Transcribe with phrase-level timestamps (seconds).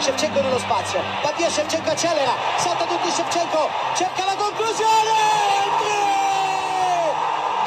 [0.00, 5.16] Shevchenko nello spazio, va via Shevchenko accelera, salta tutti Shevchenko, cerca la conclusione!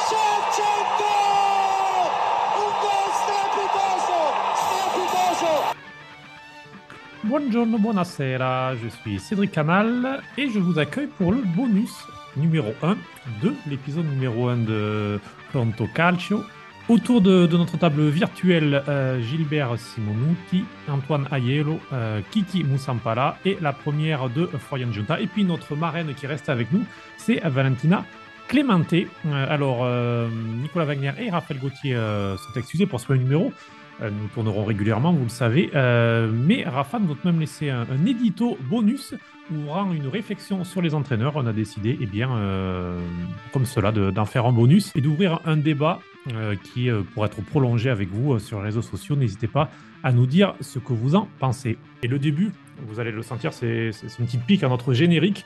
[0.08, 1.14] Shevchenko!
[2.58, 4.18] Un gol strepitoso,
[4.64, 5.76] strepitoso!
[7.22, 11.94] Buongiorno, buonasera, je suis Cédric Canal et je vous accueille pour le bonus
[12.36, 12.98] numéro 1
[13.44, 15.20] de l'épisode numéro 1 de
[15.52, 16.44] Pronto Calcio.
[16.90, 23.72] Autour de, notre table virtuelle, euh, Gilbert Simonuti, Antoine Aiello, euh, Kiki Moussampala et la
[23.72, 25.22] première de Florian Junta.
[25.22, 26.84] Et puis notre marraine qui reste avec nous,
[27.18, 28.04] c'est Valentina
[28.50, 28.92] Clemente.
[28.94, 29.06] Euh,
[29.50, 30.28] alors, euh,
[30.62, 33.54] Nicolas Wagner et Raphaël Gauthier sont excusés pour ce numéro.
[34.02, 35.70] Nous tournerons régulièrement, vous le savez.
[35.74, 39.14] Mais Rafa nous a même laissé un, un édito bonus
[39.56, 41.34] ouvrant une réflexion sur les entraîneurs.
[41.36, 42.28] On a décidé, eh bien,
[43.54, 46.00] comme cela, de- d'en faire un bonus et d'ouvrir un débat
[46.64, 49.16] qui euh, pourrait être prolongé avec vous euh, sur les réseaux sociaux.
[49.16, 49.70] N'hésitez pas
[50.04, 51.78] à nous dire ce que vous en pensez.
[52.02, 52.52] Et le début,
[52.88, 55.46] vous allez le sentir, c'est une petite pique à notre générique.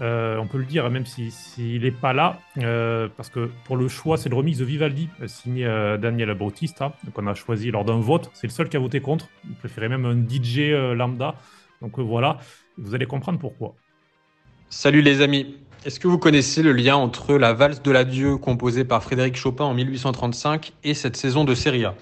[0.00, 3.76] Euh, on peut le dire, même s'il si, n'est pas là, euh, parce que pour
[3.76, 7.70] le choix, c'est le remix de Vivaldi, euh, signé euh, Daniel Bautista, qu'on a choisi
[7.70, 8.30] lors d'un vote.
[8.34, 9.28] C'est le seul qui a voté contre.
[9.48, 11.36] Il préférait même un DJ euh, lambda.
[11.80, 12.38] Donc euh, voilà,
[12.76, 13.74] vous allez comprendre pourquoi.
[14.68, 15.56] Salut les amis.
[15.84, 19.64] Est-ce que vous connaissez le lien entre la valse de l'adieu composée par Frédéric Chopin
[19.64, 21.94] en 1835 et cette saison de Serie A?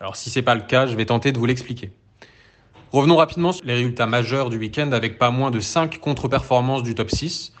[0.00, 1.92] Alors si c'est pas le cas, je vais tenter de vous l'expliquer.
[2.90, 6.96] Revenons rapidement sur les résultats majeurs du week-end avec pas moins de 5 contre-performances du
[6.96, 7.52] top 6.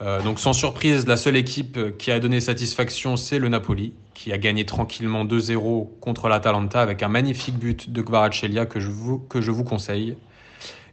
[0.00, 4.32] Euh, donc sans surprise, la seule équipe qui a donné satisfaction, c'est le Napoli, qui
[4.32, 9.64] a gagné tranquillement 2-0 contre l'Atalanta avec un magnifique but de Kvaratskhelia que je vous
[9.64, 10.16] conseille.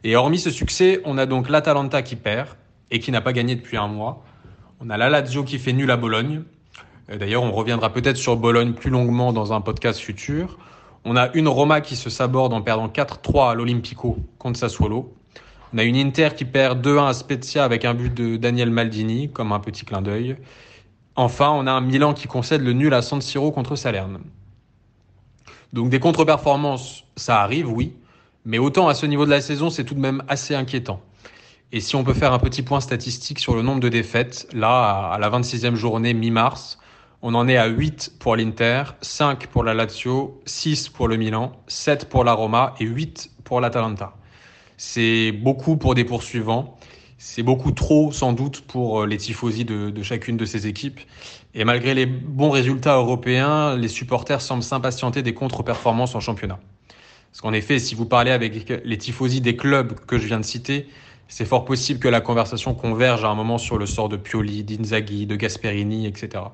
[0.02, 2.48] Et hormis ce succès, on a donc l'Atalanta qui perd
[2.92, 4.22] et qui n'a pas gagné depuis un mois.
[4.80, 6.42] On a la Lazio qui fait nul à Bologne.
[7.10, 10.58] Euh, D'ailleurs, on reviendra peut-être sur Bologne plus longuement dans un podcast futur.
[11.04, 15.12] On a une Roma qui se saborde en perdant 4-3 à l'Olympico contre Sassuolo.
[15.74, 19.30] On a une Inter qui perd 2-1 à Spezia avec un but de Daniel Maldini,
[19.30, 20.36] comme un petit clin d'œil.
[21.16, 24.18] Enfin, on a un Milan qui concède le nul à San Siro contre Salerne.
[25.72, 27.94] Donc des contre-performances, ça arrive, oui.
[28.44, 31.00] Mais autant à ce niveau de la saison, c'est tout de même assez inquiétant.
[31.74, 35.10] Et si on peut faire un petit point statistique sur le nombre de défaites, là,
[35.10, 36.78] à la 26e journée mi-mars,
[37.22, 41.52] on en est à 8 pour l'Inter, 5 pour la Lazio, 6 pour le Milan,
[41.68, 44.12] 7 pour la Roma et 8 pour l'Atalanta.
[44.76, 46.76] C'est beaucoup pour des poursuivants.
[47.16, 51.00] C'est beaucoup trop, sans doute, pour euh, les tifosi de, chacune de ces équipes.
[51.54, 56.58] Et malgré les bons résultats européens, les supporters semblent s'impatienter des contre-performances en championnat.
[57.30, 60.44] Parce qu'en effet, si vous parlez avec les tifosi des clubs que je viens de
[60.44, 60.88] citer,
[61.32, 64.64] c'est fort possible que la conversation converge à un moment sur le sort de Pioli,
[64.64, 66.44] d'Inzaghi, de Gasperini, etc.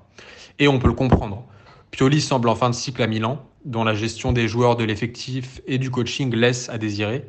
[0.61, 1.43] Et on peut le comprendre.
[1.91, 5.61] Pioli semble en fin de cycle à Milan, dont la gestion des joueurs de l'effectif
[5.67, 7.25] et du coaching laisse à désirer.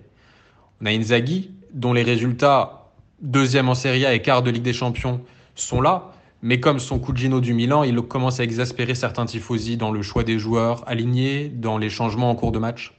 [0.80, 4.72] On a Inzaghi, dont les résultats deuxième en Serie A et quart de Ligue des
[4.72, 5.20] Champions
[5.56, 6.12] sont là,
[6.44, 10.24] mais comme son Cugino du Milan, il commence à exaspérer certains tifosi dans le choix
[10.24, 12.94] des joueurs alignés, dans les changements en cours de match.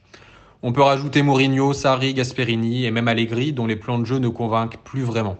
[0.63, 4.27] On peut rajouter Mourinho, Sarri, Gasperini et même Allegri, dont les plans de jeu ne
[4.27, 5.37] convainquent plus vraiment.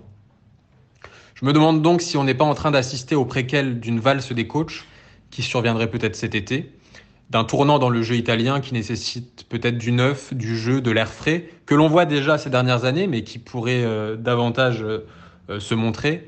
[1.35, 4.31] Je me demande donc si on n'est pas en train d'assister au préquel d'une valse
[4.31, 4.85] des coachs,
[5.29, 6.71] qui surviendrait peut-être cet été,
[7.29, 11.07] d'un tournant dans le jeu italien qui nécessite peut-être du neuf, du jeu, de l'air
[11.07, 15.75] frais, que l'on voit déjà ces dernières années, mais qui pourrait euh, davantage euh, se
[15.75, 16.27] montrer.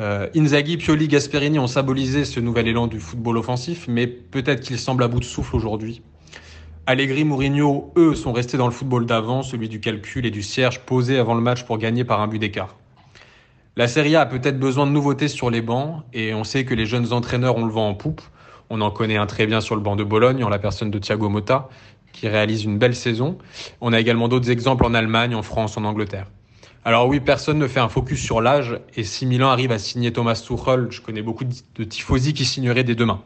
[0.00, 4.78] Euh, Inzaghi, Pioli, Gasperini ont symbolisé ce nouvel élan du football offensif, mais peut-être qu'il
[4.78, 6.02] semble à bout de souffle aujourd'hui.
[6.86, 10.80] Allegri, Mourinho, eux, sont restés dans le football d'avant, celui du calcul et du cierge
[10.80, 12.76] posé avant le match pour gagner par un but d'écart.
[13.76, 16.74] La Serie A a peut-être besoin de nouveautés sur les bancs, et on sait que
[16.74, 18.20] les jeunes entraîneurs ont le vent en poupe.
[18.68, 20.98] On en connaît un très bien sur le banc de Bologne, en la personne de
[20.98, 21.70] Thiago Motta,
[22.12, 23.38] qui réalise une belle saison.
[23.80, 26.26] On a également d'autres exemples en Allemagne, en France, en Angleterre.
[26.84, 30.12] Alors oui, personne ne fait un focus sur l'âge, et si Milan arrive à signer
[30.12, 33.22] Thomas Tuchel, je connais beaucoup de tifosi qui signeraient des deux mains.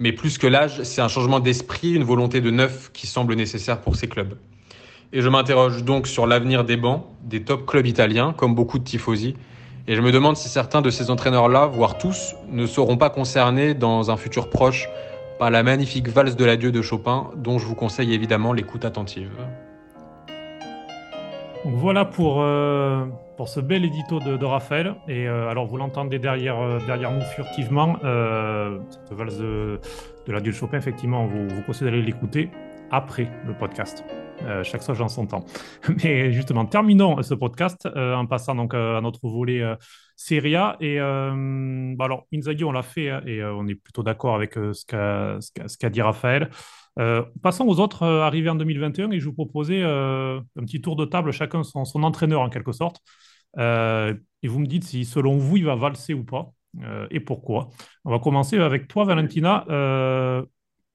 [0.00, 3.80] Mais plus que l'âge, c'est un changement d'esprit, une volonté de neuf qui semble nécessaire
[3.80, 4.38] pour ces clubs.
[5.12, 8.84] Et je m'interroge donc sur l'avenir des bancs, des top clubs italiens, comme beaucoup de
[8.84, 9.34] tifosi,
[9.88, 13.72] et je me demande si certains de ces entraîneurs-là, voire tous, ne seront pas concernés
[13.72, 14.86] dans un futur proche
[15.38, 19.30] par la magnifique valse de l'adieu de Chopin, dont je vous conseille évidemment l'écoute attentive.
[21.68, 23.04] Donc voilà pour, euh,
[23.36, 24.94] pour ce bel édito de, Raphaël.
[25.06, 27.98] Et euh, alors, vous l'entendez derrière, euh, derrière nous furtivement.
[28.88, 29.78] cette valse de,
[30.26, 32.48] de de Chopin, effectivement, vous, vous conseillez d'aller l'écouter
[32.90, 34.02] après le podcast.
[34.62, 35.44] Chaque chose en son temps.
[36.04, 39.62] Mais justement, terminons ce podcast en passant donc à notre volet
[40.16, 40.78] Serie A.
[40.80, 44.86] Et bah alors, Inzaghi, on l'a fait hein, et on est plutôt d'accord avec ce
[44.86, 46.48] qu'a dit Raphaël.
[47.42, 51.30] Passons aux autres arrivés en 2021 et je vous proposais un petit tour de table,
[51.32, 53.00] chacun son, entraîneur en quelque sorte.
[53.56, 56.52] et vous me dites si selon vous il va valser ou pas
[57.10, 57.68] et pourquoi.
[58.04, 59.64] On va commencer avec toi Valentina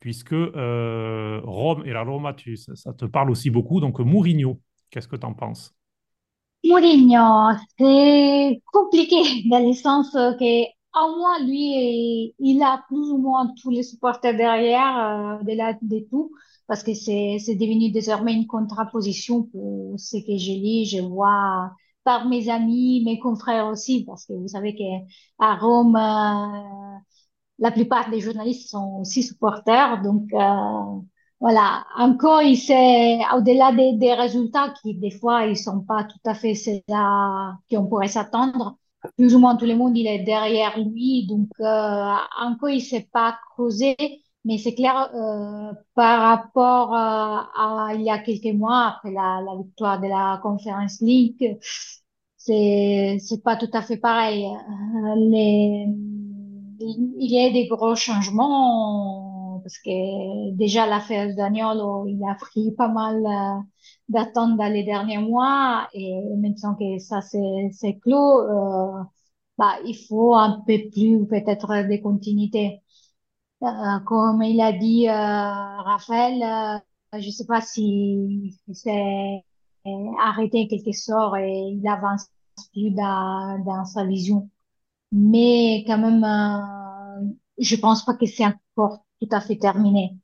[0.03, 3.79] puisque euh, Rome et la Roma, tu, ça, te parle aussi beaucoup.
[3.79, 4.59] Donc, Mourinho,
[4.91, 5.73] qu'est-ce que tu en penses?
[6.65, 10.65] Mourinho, c'est compliqué dans le sens que,
[10.95, 15.73] au moins, lui, il a plus ou moins tous les supporters derrière, euh, de, la,
[15.81, 16.31] de tout,
[16.67, 21.71] parce que c'est, c'est devenu désormais une contraposition pour ce que je lis, je vois
[22.03, 26.97] par mes amis, mes confrères aussi, parce que vous savez qu'à Rome, euh,
[27.59, 30.01] la plupart des journalistes sont aussi supporters.
[30.01, 31.01] Donc, euh,
[31.39, 31.85] voilà.
[31.97, 36.33] Encore, il sait, au-delà des, des, résultats qui, des fois, ils sont pas tout à
[36.35, 38.77] fait ceux-là qu'on pourrait s'attendre.
[39.17, 41.27] Plus ou moins tout le monde, il est derrière lui.
[41.27, 43.95] Donc, euh, encore, il s'est pas creusé.
[44.45, 47.49] Mais c'est clair, euh, par rapport à,
[47.89, 51.57] à, il y a quelques mois, après la, la victoire de la Conference League,
[52.37, 54.45] c'est, c'est pas tout à fait pareil.
[55.17, 55.87] Les,
[56.79, 61.77] il y a des gros changements parce que déjà l'affaire Daniel,
[62.07, 63.61] il a pris pas mal euh,
[64.09, 69.03] d'attente dans les derniers mois et maintenant que ça c'est clos, euh,
[69.57, 72.81] bah, il faut un peu plus peut-être des continuités.
[73.63, 76.81] Euh, comme il a dit euh, Raphaël,
[77.15, 79.43] euh, je sais pas si c'est
[80.19, 82.27] arrêté quelque sorte et il avance
[82.73, 84.49] plus dans, dans sa vision
[85.11, 90.17] mais quand même, euh, je pense pas que c'est encore tout à fait terminé.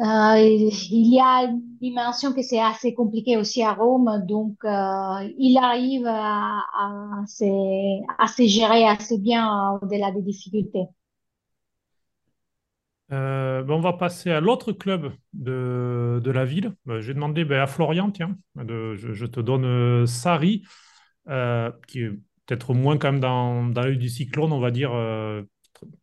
[0.00, 5.28] Euh, il y a une dimension que c'est assez compliqué aussi à Rome, donc euh,
[5.38, 7.24] il arrive à, à,
[8.18, 10.86] à, se gérer assez bien au-delà des difficultés.
[13.10, 16.74] Euh, ben on va passer à l'autre club de, de, la ville.
[17.00, 20.62] J'ai demandé ben, à Florian, tiens, je, te donne euh, Sari,
[21.28, 22.10] euh, qui est
[22.46, 24.92] peut-être moins quand même dans, dans l'œil du cyclone, on va dire.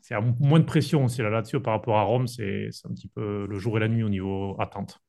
[0.01, 2.27] C'est moins de pression aussi là, là-dessus par rapport à Rome.
[2.27, 5.00] C'est un petit peu le jour et la nuit au niveau attente.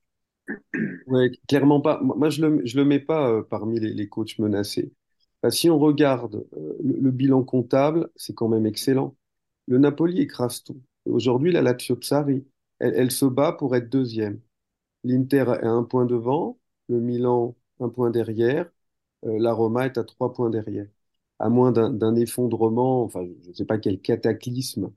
[1.07, 2.01] Oui, clairement pas.
[2.03, 4.93] Moi, je ne le, je le mets pas euh, parmi les, coachs menacés.
[5.51, 9.17] si on regarde euh, le, bilan comptable, c'est quand même excellent.
[9.67, 10.81] Le Napoli écrase tout.
[11.07, 12.45] Aujourd'hui, la Lazio Tsari,
[12.79, 14.41] elle, elle, se bat pour être deuxième.
[15.05, 16.59] L'Inter est un point devant,
[16.89, 18.71] le Milan un point derrière,
[19.25, 20.87] euh, la Roma est à trois points derrière
[21.39, 24.91] à moins d'un effondrement, enfin, je ne sais pas quel cataclysme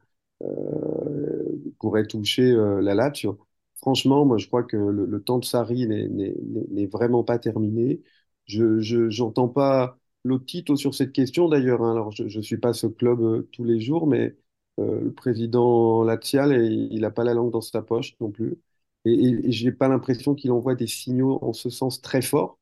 [0.43, 3.39] euh, pourrait toucher euh, la Lazio.
[3.75, 8.01] Franchement, moi, je crois que le, temps de Sarri n'est vraiment pas terminé.
[8.45, 11.81] Je n'entends pas Lotito sur cette question d'ailleurs.
[11.81, 11.91] Hein.
[11.91, 14.35] Alors, je ne suis pas ce club euh, tous les jours, mais
[14.77, 18.57] le président Lazial, il n'a pas la langue dans sa poche non plus.
[19.05, 22.59] Et, je n'ai pas l'impression qu'il envoie des signaux en ce sens très forts,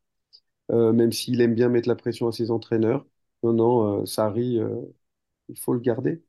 [0.72, 3.06] même s'il aime bien mettre la pression à ses entraîneurs.
[3.48, 4.82] Non, non, euh, Sarri, euh,
[5.50, 6.22] il faut le garder.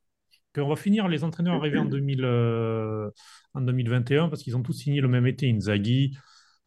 [0.57, 3.11] On va finir les entraîneurs arrivés en, 2000, euh,
[3.55, 6.17] en 2021 parce qu'ils ont tous signé le même été Inzaghi,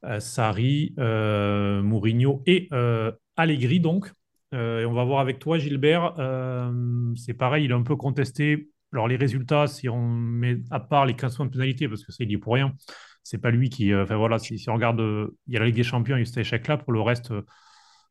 [0.06, 2.70] euh, Sarri, euh, Mourinho et
[3.36, 3.80] Allegri.
[3.80, 4.12] Donc,
[4.54, 6.16] et on va voir avec toi, Gilbert.
[7.16, 8.70] c'est pareil, il est un peu contesté.
[8.92, 12.12] Alors, les résultats, si on met à part les 15 points de pénalité, parce que
[12.12, 12.74] ça, il est pour rien,
[13.24, 13.96] c'est pas lui qui.
[13.96, 15.00] Enfin voilà, si, si, on regarde,
[15.48, 16.76] il y a la Ligue des Champions, il y a cet échec-là.
[16.76, 17.32] Pour le reste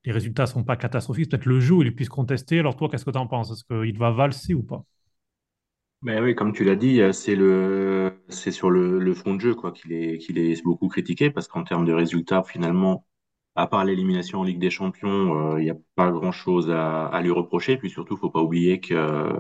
[0.05, 1.31] les résultats ne sont pas catastrophiques.
[1.31, 2.59] Peut-être le jeu, il est plus contesté.
[2.59, 3.51] Alors toi, qu'est-ce que tu en penses?
[3.51, 4.85] Est-ce qu'il va valser ou pas?
[6.03, 9.55] Ben oui, comme tu l'as dit, c'est le c'est sur le, le, fond de jeu
[9.55, 13.07] quoi qu'il est qu'il est beaucoup critiqué parce qu'en termes de résultats finalement,
[13.55, 17.21] à part l'élimination en Ligue des Champions, euh, il n'y a pas grand-chose à, à,
[17.21, 17.77] lui reprocher.
[17.77, 19.39] Puis surtout, faut pas oublier que euh,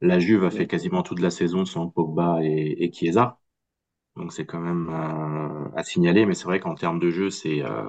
[0.00, 3.38] la Juve a fait quasiment toute la saison sans Pogba et, et Chiesa,
[4.16, 6.26] donc c'est quand même euh, à signaler.
[6.26, 7.88] Mais c'est vrai qu'en termes de jeu, c'est euh,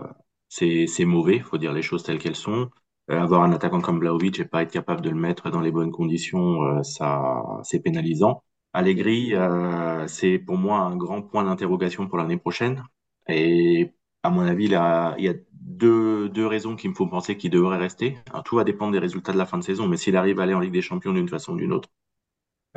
[0.52, 2.70] c'est mauvais, faut dire les choses telles qu'elles sont.
[3.10, 5.72] Euh, avoir un attaquant comme Blaovic et pas être capable de le mettre dans les
[5.72, 8.44] bonnes conditions, euh, ça, c'est pénalisant.
[8.74, 12.84] Allegri, euh, c'est pour moi un grand point d'interrogation pour l'année prochaine.
[13.28, 13.94] Et
[14.24, 17.78] à mon avis, il y a deux, deux raisons qui me font penser qu'il devrait
[17.78, 18.18] rester.
[18.46, 20.54] Tout va dépendre des résultats de la fin de saison, mais s'il arrive à aller
[20.54, 21.90] en Ligue des Champions d'une façon ou d'une autre,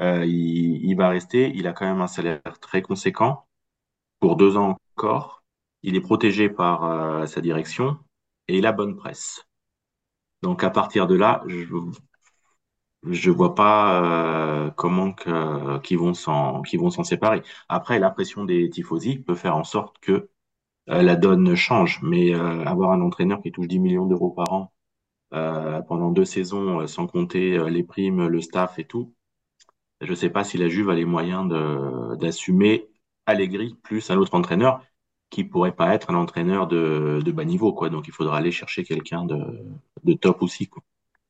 [0.01, 1.53] il, il va rester.
[1.55, 3.47] Il a quand même un salaire très conséquent
[4.21, 5.44] pour deux ans encore
[5.85, 7.99] il est protégé par euh, sa direction
[8.49, 9.47] et la bonne presse.
[10.43, 11.67] Donc à partir de là, je
[13.11, 17.43] je vois pas euh, comment qu'ils vont s'en séparer.
[17.69, 20.31] Après, la pression des tifosi peut faire en sorte que
[20.91, 24.73] euh, la donne change, mais avoir un entraîneur qui touche 10 millions d'euros par an
[25.31, 29.13] pendant deux saisons, sans compter les primes, le staff et tout,
[30.01, 31.49] je sais pas si la Juve a les moyens
[32.19, 32.89] d'assumer
[33.27, 34.81] Allegri plus un autre entraîneur
[35.35, 37.91] qui pourrait pas être un entraîneur de, de bas niveau, quoi.
[37.91, 39.39] Donc il faudra aller chercher quelqu'un de,
[40.05, 40.83] de top aussi, quoi.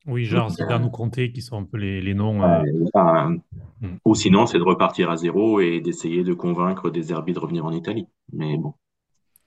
[0.07, 2.43] Oui, genre Zidane ou Conte, qui sont un peu les, les noms.
[2.43, 2.63] euh,
[2.95, 3.39] euh,
[3.81, 3.97] hmm.
[4.05, 7.65] Ou sinon, c'est de repartir à zéro et d'essayer de convaincre des arbitres de revenir
[7.65, 8.07] en Italie.
[8.31, 8.75] Mais bon,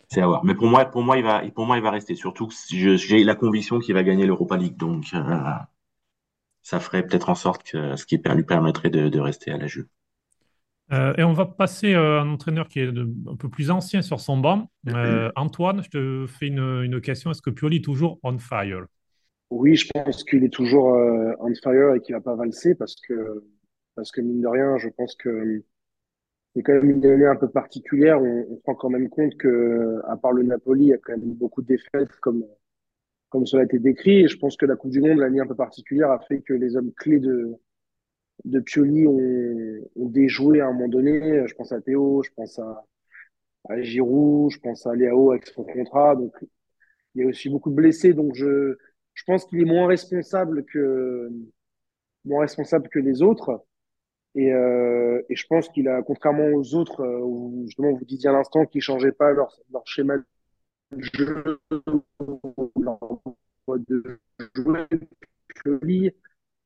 [0.07, 0.43] c'est à voir.
[0.43, 2.15] Mais pour moi, pour moi, il va, pour moi, il va rester.
[2.15, 2.55] Surtout que
[2.95, 4.77] j'ai la conviction qu'il va gagner l'Europa League.
[4.77, 5.53] Donc, euh,
[6.63, 9.67] ça ferait peut-être en sorte que ce qui lui permettrait de, de rester à la
[9.67, 9.85] Juve.
[10.93, 13.71] Euh, et on va passer euh, à un entraîneur qui est de- un peu plus
[13.71, 14.71] ancien sur son banc.
[14.87, 17.31] Euh, Antoine, je te fais une, une question.
[17.31, 18.85] Est-ce que Pioli est toujours on fire?
[19.49, 22.95] Oui, je pense qu'il est toujours euh, on fire et qu'il va pas valser parce
[22.95, 23.43] que,
[23.95, 25.63] parce que mine de rien, je pense que
[26.55, 28.21] c'est quand même une année un peu particulière.
[28.21, 30.97] On, on se rend quand même compte que, à part le Napoli, il y a
[30.97, 32.45] quand même beaucoup de défaites comme,
[33.29, 34.21] comme cela a été décrit.
[34.25, 36.53] Et je pense que la Coupe du Monde, l'année un peu particulière, a fait que
[36.53, 37.55] les hommes clés de,
[38.45, 41.47] de Pioli ont, ont déjoué à un moment donné.
[41.47, 42.85] Je pense à Théo, je pense à,
[43.69, 46.15] à Giroud, je pense à Léao avec son contrat.
[46.15, 46.33] Donc,
[47.15, 48.13] il y a aussi beaucoup de blessés.
[48.13, 48.77] Donc, je,
[49.13, 51.29] je pense qu'il est moins responsable que,
[52.25, 53.65] moins responsable que les autres.
[54.35, 58.29] Et, euh, et je pense qu'il a, contrairement aux autres, euh, où justement vous disiez
[58.29, 61.59] à l'instant qu'ils changeaient pas leur, leur schéma de jeu,
[62.79, 62.99] leur
[63.67, 64.19] mode de
[65.65, 66.15] jouer,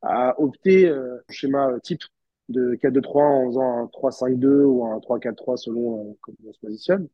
[0.01, 2.01] a opté euh, schéma type
[2.50, 7.08] de 4-2-3 en faisant un 3-5-2 ou un 3-4-3 selon euh, comment on se positionne.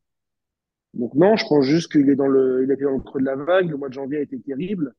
[0.94, 3.20] Donc non, je pense juste qu'il est dans le, il a été dans le creux
[3.22, 3.70] de la vague.
[3.70, 4.94] Le mois de janvier a été terrible.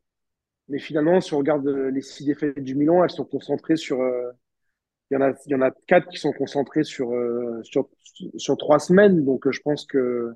[0.68, 4.00] Mais finalement, si on regarde euh, les six défaites du Milan, elles sont concentrées sur,
[4.02, 4.30] euh,
[5.10, 7.88] il y en a, il y en a quatre qui sont concentrées sur, euh, sur,
[8.36, 9.24] sur trois semaines.
[9.24, 10.34] Donc, euh, je pense que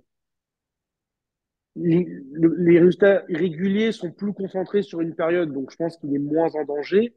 [1.76, 5.52] les, le- les résultats irréguliers sont plus concentrés sur une période.
[5.52, 7.14] Donc, je pense qu'il est moins en danger.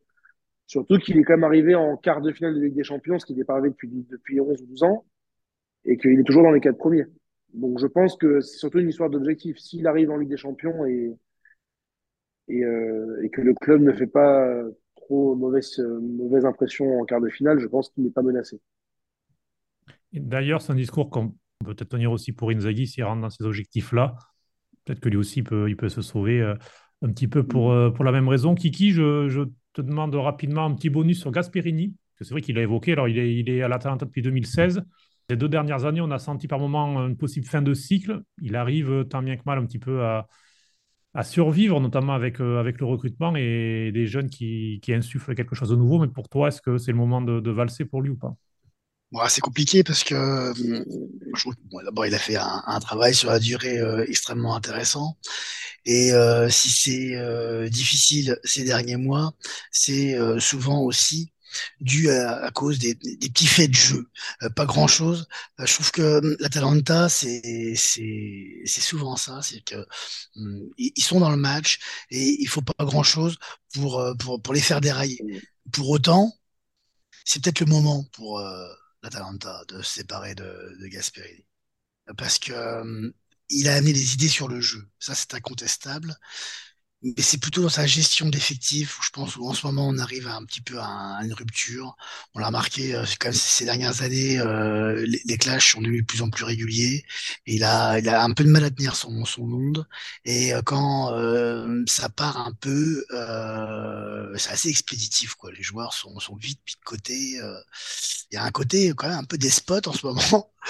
[0.68, 3.26] Surtout qu'il est quand même arrivé en quart de finale de Ligue des Champions, ce
[3.26, 5.06] qui n'est pas arrivé depuis, depuis 11 ou 12 ans,
[5.86, 7.06] et qu'il est toujours dans les quatre premiers.
[7.54, 9.58] Donc, je pense que c'est surtout une histoire d'objectif.
[9.58, 11.16] S'il arrive en Ligue des Champions et,
[12.48, 14.46] et, euh, et que le club ne fait pas
[14.96, 18.60] trop mauvaise, mauvaise impression en quart de finale, je pense qu'il n'est pas menacé.
[20.12, 21.30] D'ailleurs, c'est un discours qu'on
[21.64, 24.16] peut peut-être tenir aussi pour Inzaghi s'il rentre dans ces objectifs-là.
[24.86, 26.56] Peut-être que lui aussi peut, il peut se sauver euh,
[27.02, 28.56] un petit peu pour, euh, pour la même raison.
[28.56, 29.42] Kiki, je, je
[29.76, 32.94] te demande rapidement un petit bonus sur Gasperini, que c'est vrai qu'il a évoqué.
[32.94, 34.84] Alors, il est, il est à l'Atalanta depuis 2016.
[35.30, 38.22] Les deux dernières années, on a senti par moments une possible fin de cycle.
[38.42, 40.28] Il arrive tant bien que mal un petit peu à,
[41.24, 45.76] survivre, notamment avec, euh, avec le recrutement et des jeunes qui, insufflent quelque chose de
[45.76, 46.00] nouveau.
[46.00, 48.36] Mais pour toi, est-ce que c'est le moment de valser pour lui ou pas?
[49.16, 50.04] Bon, c'est compliqué parce
[51.40, 54.56] trouve que, bon, d'abord il a fait un, un travail sur la durée euh, extrêmement
[54.58, 55.18] intéressant
[55.86, 59.34] et euh, si c'est euh, difficile ces derniers mois,
[59.72, 61.34] c'est euh, souvent aussi
[61.82, 64.10] dû à, à cause des, des petits faits de jeu,
[64.44, 65.28] Euh, pas grand-chose.
[65.62, 67.74] Euh, je trouve que l'Atalanta c'est
[68.68, 69.78] c'est souvent ça, c'est que
[70.38, 71.80] hum, ils sont dans le match
[72.12, 73.38] et il faut pas grand-chose
[73.76, 75.20] pour euh, pour pour les faire dérailler.
[75.74, 76.34] Pour autant
[77.26, 78.68] c'est peut-être le moment pour euh,
[79.06, 81.46] l'Atalanta de se séparer de, de Gasperini.
[82.18, 83.12] Parce que euh,
[83.50, 84.88] il a amené des idées sur le jeu.
[85.00, 86.16] Ça, c'est incontestable.
[87.04, 89.98] Mais c'est plutôt dans sa gestion d'effectifs où je pense où en ce moment on
[90.00, 91.96] arrive un petit peu à, une rupture.
[92.34, 96.02] On l'a remarqué euh, quand même ces dernières années, euh, les, les clashs sont devenus
[96.02, 97.06] de plus en plus réguliers.
[97.46, 99.88] Il a, il a un peu de mal à tenir son, son monde.
[100.24, 105.52] Et euh, quand euh, ça part un peu, euh, c'est assez expéditif quoi.
[105.52, 107.40] Les joueurs sont, sont vite mis de côté.
[108.32, 110.52] Il y a un côté quand même un peu despote en ce moment.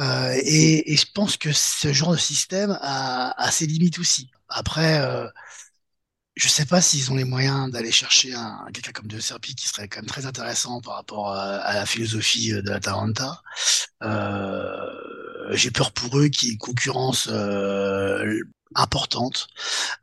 [0.00, 4.28] Euh, et, et je pense que ce genre de système a, a ses limites aussi.
[4.48, 4.98] Après.
[4.98, 5.28] Euh,
[6.34, 9.68] je sais pas s'ils ont les moyens d'aller chercher un, quelqu'un comme De Serpi qui
[9.68, 13.42] serait quand même très intéressant par rapport à, la philosophie de la Taranta.
[14.02, 18.40] Euh, J'ai peur pour eux qu'il y ait une concurrence euh,
[18.74, 19.48] importante.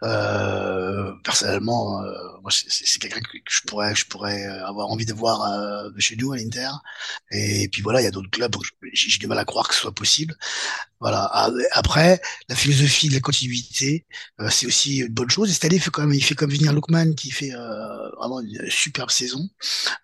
[0.03, 2.11] Euh, personnellement, euh,
[2.41, 6.31] moi c'est quelqu'un que je pourrais, je pourrais avoir envie de voir euh, chez nous
[6.31, 6.69] à l'Inter.
[7.31, 8.55] Et, puis voilà, il y a d'autres clubs.
[8.93, 10.35] J'ai du mal à croire que ce soit possible.
[11.01, 11.31] Voilà.
[11.71, 14.05] Après, la philosophie de la continuité,
[14.39, 15.49] euh, c'est aussi une bonne chose.
[15.49, 18.09] Et cette année, il fait quand même, il fait comme venir Lookman, qui fait euh,
[18.17, 19.49] vraiment une superbe saison.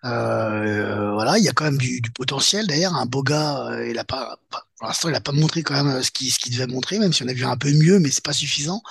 [0.04, 2.66] Euh, voilà, il y a quand même du, du potentiel.
[2.66, 5.82] D'ailleurs, un beau gars, il a pas, pas pour l'instant, il n'a pas montré quand
[5.82, 8.10] même ce qu'il ce devait montrer, même si on a vu un peu mieux, mais
[8.10, 8.82] c'est pas suffisant.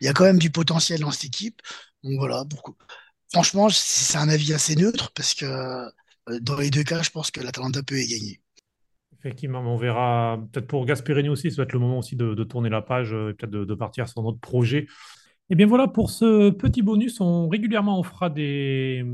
[0.00, 1.60] Il y a quand même du potentiel dans cette équipe.
[2.02, 2.74] Donc voilà, pourquoi.
[3.32, 5.90] Franchement, c'est un avis assez neutre parce que
[6.40, 8.40] dans les deux cas, je pense que l'Atalanta peut y gagner.
[9.18, 12.70] Effectivement, on verra peut-être pour Gasperini aussi, ça va être le moment aussi de, tourner
[12.70, 14.86] la page et peut-être de, de, partir sur notre projet.
[15.48, 19.04] Et bien voilà, pour ce petit bonus, on régulièrement on fera des,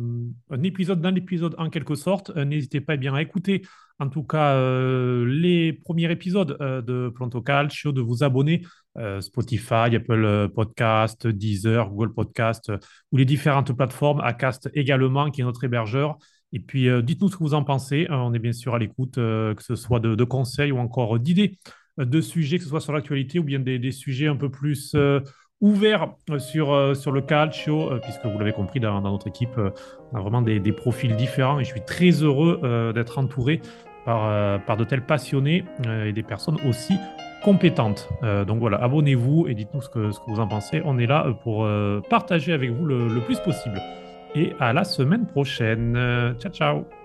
[0.50, 2.32] un épisode d'un épisode en quelque sorte.
[2.36, 3.62] Euh, N'hésitez pas eh bien, à écouter
[3.98, 8.62] en tout cas euh, les premiers épisodes euh, de Planto Calcio, de vous abonner
[8.96, 12.78] euh, Spotify, Apple Podcast, Deezer, Google Podcast euh,
[13.12, 16.16] ou les différentes plateformes, Acast également qui est notre hébergeur.
[16.54, 18.06] Et puis euh, dites-nous ce que vous en pensez.
[18.10, 21.18] Euh, on est bien sûr à l'écoute, euh, que ce soit de, conseils ou encore
[21.18, 21.58] d'idées
[22.00, 24.96] euh, de sujets, que ce soit sur l'actualité ou bien des sujets un peu plus
[25.62, 29.58] ouverts euh, sur, euh, sur le calcio, euh, puisque vous l'avez compris, dans, notre équipe,
[30.12, 32.60] on a vraiment des, profils différents et je suis très heureux
[32.94, 33.60] d'être entouré
[34.04, 36.96] par, par de tels passionnés et des personnes aussi
[37.42, 38.08] compétentes.
[38.46, 40.82] Donc voilà, abonnez-vous et dites-nous ce que, ce que vous en pensez.
[40.84, 41.68] On est là pour
[42.08, 43.80] partager avec vous le, le plus possible.
[44.34, 45.94] Et à la semaine prochaine.
[46.40, 47.01] Ciao, ciao